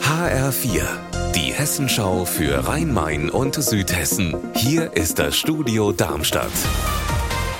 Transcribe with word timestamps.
HR4, 0.00 0.82
die 1.34 1.52
Hessenschau 1.52 2.24
für 2.24 2.68
Rhein-Main 2.68 3.30
und 3.30 3.56
Südhessen. 3.56 4.36
Hier 4.54 4.92
ist 4.96 5.18
das 5.18 5.36
Studio 5.36 5.90
Darmstadt. 5.90 6.52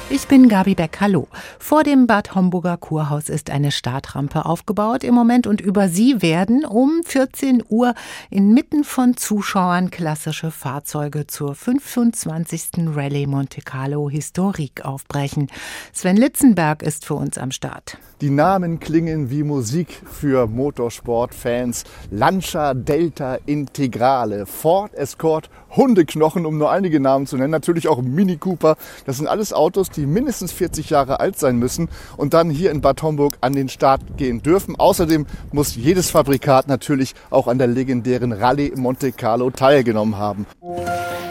Ich 0.08 0.28
bin 0.28 0.48
Gabi 0.48 0.76
Beck, 0.76 0.98
hallo. 1.00 1.26
Vor 1.58 1.82
dem 1.82 2.06
Bad 2.06 2.36
Homburger 2.36 2.76
Kurhaus 2.76 3.28
ist 3.28 3.50
eine 3.50 3.72
Startrampe 3.72 4.44
aufgebaut 4.44 5.02
im 5.02 5.14
Moment 5.14 5.48
und 5.48 5.60
über 5.60 5.88
sie 5.88 6.22
werden 6.22 6.64
um 6.64 7.00
14 7.04 7.64
Uhr 7.68 7.94
inmitten 8.30 8.84
von 8.84 9.16
Zuschauern 9.16 9.90
klassische 9.90 10.52
Fahrzeuge 10.52 11.26
zur 11.26 11.56
25. 11.56 12.86
Rallye 12.94 13.26
Monte 13.26 13.62
Carlo 13.62 14.08
Historik 14.08 14.84
aufbrechen. 14.84 15.48
Sven 15.92 16.16
Litzenberg 16.16 16.84
ist 16.84 17.04
für 17.04 17.14
uns 17.14 17.36
am 17.36 17.50
Start. 17.50 17.98
Die 18.24 18.30
Namen 18.30 18.80
klingen 18.80 19.28
wie 19.28 19.42
Musik 19.42 20.00
für 20.10 20.46
Motorsportfans. 20.46 21.84
Lancia 22.10 22.72
Delta 22.72 23.36
Integrale, 23.44 24.46
Ford 24.46 24.94
Escort, 24.94 25.50
Hundeknochen, 25.76 26.46
um 26.46 26.56
nur 26.56 26.70
einige 26.70 27.00
Namen 27.00 27.26
zu 27.26 27.36
nennen. 27.36 27.50
Natürlich 27.50 27.86
auch 27.86 28.00
Mini 28.00 28.38
Cooper. 28.38 28.76
Das 29.04 29.18
sind 29.18 29.26
alles 29.26 29.52
Autos, 29.52 29.90
die 29.90 30.06
mindestens 30.06 30.52
40 30.52 30.88
Jahre 30.88 31.20
alt 31.20 31.38
sein 31.38 31.58
müssen 31.58 31.90
und 32.16 32.32
dann 32.32 32.48
hier 32.48 32.70
in 32.70 32.80
Bad 32.80 33.02
Homburg 33.02 33.36
an 33.42 33.52
den 33.52 33.68
Start 33.68 34.00
gehen 34.16 34.40
dürfen. 34.40 34.74
Außerdem 34.76 35.26
muss 35.52 35.76
jedes 35.76 36.08
Fabrikat 36.08 36.66
natürlich 36.66 37.14
auch 37.28 37.46
an 37.46 37.58
der 37.58 37.66
legendären 37.66 38.32
Rallye 38.32 38.72
Monte 38.74 39.12
Carlo 39.12 39.50
teilgenommen 39.50 40.16
haben. 40.16 40.46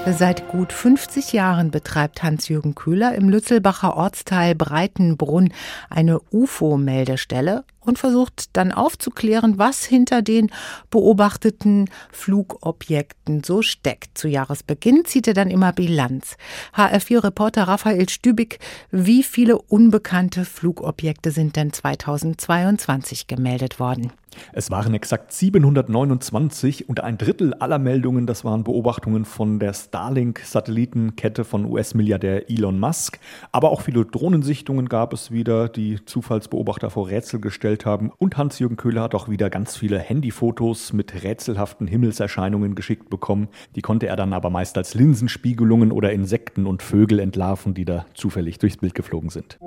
Seit 0.06 0.50
gut 0.50 0.74
50 0.74 1.32
Jahren 1.32 1.72
betreibt 1.72 2.24
Hans-Jürgen 2.24 2.76
Kühler 2.76 3.16
im 3.16 3.30
Lützelbacher 3.30 3.96
Ortsteil 3.96 4.54
Breitenbrunn 4.54 5.54
eine 5.90 6.20
UFO-Meldestelle 6.30 7.64
und 7.86 8.00
versucht 8.00 8.56
dann 8.56 8.72
aufzuklären, 8.72 9.58
was 9.58 9.84
hinter 9.86 10.22
den 10.22 10.52
beobachteten 10.90 11.90
Flugobjekten 12.12 13.44
so 13.44 13.62
steckt. 13.62 14.18
Zu 14.18 14.28
Jahresbeginn 14.28 15.06
zieht 15.06 15.28
er 15.28 15.34
dann 15.34 15.50
immer 15.50 15.74
Bilanz. 15.74 16.38
HR4-Reporter 16.76 17.64
Raphael 17.64 18.10
Stübig, 18.10 18.60
wie 18.92 19.24
viele 19.24 19.58
unbekannte 19.58 20.46
Flugobjekte 20.46 21.32
sind 21.32 21.56
denn 21.56 21.74
2022 21.74 23.28
gemeldet 23.28 23.80
worden? 23.80 24.12
Es 24.52 24.72
waren 24.72 24.94
exakt 24.94 25.32
729 25.32 26.90
und 26.90 27.02
ein 27.02 27.18
Drittel 27.18 27.54
aller 27.56 27.80
Meldungen, 27.80 28.28
das 28.28 28.44
waren 28.44 28.64
Beobachtungen 28.64 29.26
von 29.26 29.60
der 29.60 29.74
Starlink-Satellitenkette 29.74 31.44
von 31.44 31.66
US-Milliardär 31.66 32.50
Elon 32.50 32.80
Musk. 32.80 33.20
Aber 33.52 33.72
auch 33.72 33.82
viele 33.82 34.06
Drohnensichtungen 34.06 34.90
gab 34.90 35.14
es 35.14 35.32
wieder, 35.32 35.70
die 35.70 36.04
Zufallsbeobachter 36.06 36.90
vor 36.90 37.10
Rätsel 37.10 37.40
gestellt 37.40 37.73
haben. 37.86 38.12
Und 38.18 38.38
Hans-Jürgen 38.38 38.78
Köhler 38.78 39.02
hat 39.04 39.16
auch 39.16 39.30
wieder 39.30 39.50
ganz 39.50 39.76
viele 39.76 40.00
Handyfotos 40.00 40.94
mit 40.94 41.24
rätselhaften 41.24 41.88
Himmelserscheinungen 41.88 42.76
geschickt 42.76 43.10
bekommen. 43.10 43.50
Die 43.76 43.82
konnte 43.82 44.08
er 44.08 44.16
dann 44.16 44.34
aber 44.34 44.50
meist 44.50 44.78
als 44.78 44.94
Linsenspiegelungen 44.94 45.92
oder 45.92 46.12
Insekten 46.12 46.66
und 46.66 46.84
Vögel 46.84 47.20
entlarven, 47.20 47.74
die 47.74 47.86
da 47.86 48.06
zufällig 48.14 48.60
durchs 48.60 48.78
Bild 48.78 48.96
geflogen 48.96 49.30
sind. 49.30 49.58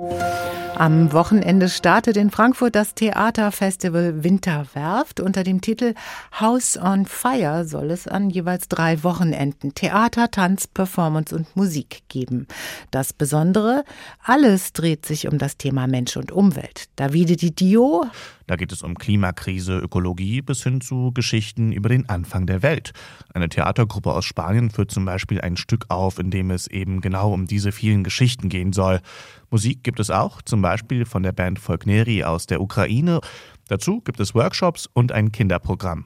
Am 0.77 1.11
Wochenende 1.11 1.69
startet 1.69 2.17
in 2.17 2.29
Frankfurt 2.29 2.75
das 2.75 2.93
Theaterfestival 2.93 4.23
Winterwerft. 4.23 5.19
Unter 5.19 5.43
dem 5.43 5.59
Titel 5.59 5.95
House 6.39 6.77
on 6.77 7.07
Fire 7.07 7.65
soll 7.65 7.89
es 7.89 8.07
an 8.07 8.29
jeweils 8.29 8.67
drei 8.67 9.01
Wochenenden 9.01 9.73
Theater, 9.73 10.29
Tanz, 10.29 10.67
Performance 10.67 11.35
und 11.35 11.55
Musik 11.55 12.03
geben. 12.09 12.45
Das 12.91 13.11
Besondere, 13.11 13.85
alles 14.23 14.71
dreht 14.71 15.07
sich 15.07 15.27
um 15.27 15.39
das 15.39 15.57
Thema 15.57 15.87
Mensch 15.87 16.15
und 16.15 16.31
Umwelt. 16.31 16.89
Davide 16.95 17.37
Di 17.37 17.55
Dio 17.55 18.05
da 18.47 18.55
geht 18.55 18.71
es 18.71 18.81
um 18.81 18.95
Klimakrise, 18.95 19.77
Ökologie 19.77 20.41
bis 20.41 20.63
hin 20.63 20.79
zu 20.79 21.11
Geschichten 21.11 21.73
über 21.73 21.89
den 21.89 22.07
Anfang 22.07 22.47
der 22.47 22.63
Welt. 22.63 22.93
Eine 23.33 23.49
Theatergruppe 23.49 24.13
aus 24.13 24.23
Spanien 24.23 24.69
führt 24.69 24.89
zum 24.89 25.03
Beispiel 25.03 25.41
ein 25.41 25.57
Stück 25.57 25.85
auf, 25.89 26.17
in 26.17 26.31
dem 26.31 26.49
es 26.49 26.67
eben 26.67 27.01
genau 27.01 27.33
um 27.33 27.45
diese 27.45 27.73
vielen 27.73 28.05
Geschichten 28.05 28.47
gehen 28.47 28.71
soll. 28.71 29.01
Musik 29.49 29.83
gibt 29.83 29.99
es 29.99 30.09
auch, 30.09 30.41
zum 30.41 30.61
Beispiel 30.61 30.66
von 31.05 31.23
der 31.23 31.31
Band 31.31 31.59
Folkneri 31.59 32.23
aus 32.23 32.45
der 32.45 32.61
Ukraine. 32.61 33.21
Dazu 33.67 34.01
gibt 34.01 34.19
es 34.19 34.35
Workshops 34.35 34.89
und 34.93 35.11
ein 35.11 35.31
Kinderprogramm. 35.31 36.05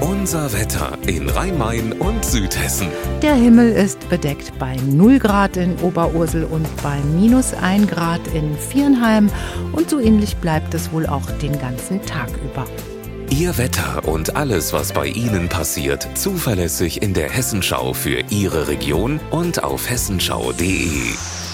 Unser 0.00 0.52
Wetter 0.52 0.98
in 1.06 1.28
Rhein-Main 1.28 1.92
und 1.92 2.24
Südhessen. 2.24 2.88
Der 3.22 3.34
Himmel 3.34 3.70
ist 3.70 4.08
bedeckt 4.08 4.52
bei 4.58 4.74
0 4.74 5.20
Grad 5.20 5.56
in 5.56 5.76
Oberursel 5.76 6.44
und 6.44 6.66
bei 6.82 6.98
minus 7.14 7.54
1 7.54 7.86
Grad 7.88 8.26
in 8.34 8.56
Viernheim. 8.56 9.30
Und 9.70 9.88
so 9.88 10.00
ähnlich 10.00 10.36
bleibt 10.36 10.74
es 10.74 10.90
wohl 10.90 11.06
auch 11.06 11.30
den 11.42 11.56
ganzen 11.60 12.04
Tag 12.06 12.30
über. 12.44 12.66
Ihr 13.30 13.56
Wetter 13.58 14.06
und 14.06 14.36
alles, 14.36 14.72
was 14.72 14.92
bei 14.92 15.06
Ihnen 15.06 15.48
passiert, 15.48 16.08
zuverlässig 16.14 17.02
in 17.02 17.14
der 17.14 17.30
Hessenschau 17.30 17.92
für 17.92 18.24
Ihre 18.30 18.68
Region 18.68 19.20
und 19.30 19.62
auf 19.62 19.88
hessenschau.de. 19.88 21.45